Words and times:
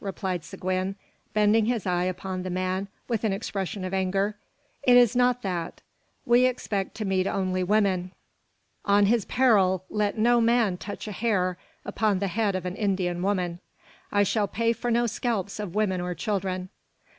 replied 0.03 0.43
Seguin, 0.43 0.95
bending 1.31 1.65
his 1.65 1.85
eye 1.85 2.05
upon 2.05 2.41
the 2.41 2.49
man, 2.49 2.87
with 3.07 3.23
an 3.23 3.31
expression 3.31 3.85
of 3.85 3.93
anger. 3.93 4.35
"It 4.81 4.97
is 4.97 5.15
not 5.15 5.43
that. 5.43 5.83
We 6.25 6.47
expect 6.47 6.95
to 6.95 7.05
meet 7.05 7.27
only 7.27 7.63
women. 7.63 8.11
On 8.83 9.05
his 9.05 9.25
peril 9.25 9.85
let 9.91 10.17
no 10.17 10.41
man 10.41 10.77
touch 10.77 11.07
a 11.07 11.11
hair 11.11 11.55
upon 11.85 12.17
the 12.17 12.29
head 12.29 12.55
of 12.55 12.65
an 12.65 12.77
Indian 12.77 13.21
woman. 13.21 13.59
I 14.11 14.23
shall 14.23 14.47
pay 14.47 14.73
for 14.73 14.89
no 14.89 15.05
scalps 15.05 15.59
of 15.59 15.75
women 15.75 16.01
or 16.01 16.15
children." 16.15 16.69